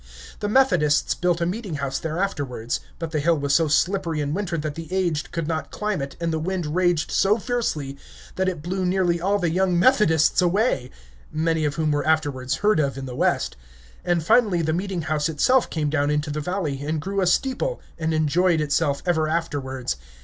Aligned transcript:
The 0.39 0.49
Methodists 0.49 1.13
built 1.13 1.41
a 1.41 1.45
meeting 1.45 1.75
house 1.75 1.99
there 1.99 2.17
afterwards, 2.17 2.79
but 2.97 3.11
the 3.11 3.19
hill 3.19 3.37
was 3.37 3.53
so 3.53 3.67
slippery 3.67 4.19
in 4.19 4.33
winter 4.33 4.57
that 4.57 4.73
the 4.73 4.91
aged 4.91 5.31
could 5.31 5.47
not 5.47 5.69
climb 5.69 6.01
it 6.01 6.15
and 6.19 6.33
the 6.33 6.39
wind 6.39 6.65
raged 6.75 7.11
so 7.11 7.37
fiercely 7.37 7.97
that 8.33 8.49
it 8.49 8.63
blew 8.63 8.83
nearly 8.83 9.21
all 9.21 9.37
the 9.37 9.51
young 9.51 9.77
Methodists 9.77 10.41
away 10.41 10.89
(many 11.31 11.65
of 11.65 11.75
whom 11.75 11.91
were 11.91 12.03
afterwards 12.03 12.55
heard 12.65 12.79
of 12.79 12.97
in 12.97 13.05
the 13.05 13.15
West), 13.15 13.55
and 14.03 14.25
finally 14.25 14.63
the 14.63 14.73
meeting 14.73 15.03
house 15.03 15.29
itself 15.29 15.69
came 15.69 15.91
down 15.91 16.09
into 16.09 16.31
the 16.31 16.41
valley, 16.41 16.81
and 16.81 16.99
grew 16.99 17.21
a 17.21 17.27
steeple, 17.27 17.79
and 17.99 18.11
enjoyed 18.11 18.59
itself 18.59 19.03
ever 19.05 19.27
afterwards. 19.27 19.97